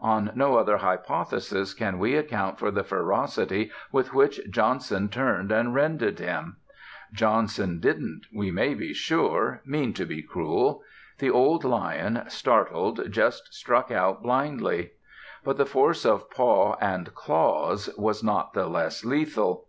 On 0.00 0.30
no 0.36 0.56
other 0.58 0.76
hypothesis 0.76 1.74
can 1.74 1.98
we 1.98 2.14
account 2.14 2.56
for 2.56 2.70
the 2.70 2.84
ferocity 2.84 3.72
with 3.90 4.14
which 4.14 4.38
Johnson 4.48 5.08
turned 5.08 5.50
and 5.50 5.74
rended 5.74 6.20
him. 6.20 6.58
Johnson 7.12 7.80
didn't, 7.80 8.26
we 8.32 8.52
may 8.52 8.74
be 8.74 8.94
sure, 8.94 9.60
mean 9.66 9.92
to 9.94 10.04
be 10.06 10.22
cruel. 10.22 10.84
The 11.18 11.30
old 11.30 11.64
lion, 11.64 12.22
startled, 12.28 13.10
just 13.10 13.52
struck 13.52 13.90
out 13.90 14.22
blindly. 14.22 14.92
But 15.42 15.56
the 15.56 15.66
force 15.66 16.06
of 16.06 16.30
paw 16.30 16.76
and 16.80 17.12
claws 17.16 17.90
was 17.98 18.22
not 18.22 18.52
the 18.52 18.68
less 18.68 19.04
lethal. 19.04 19.66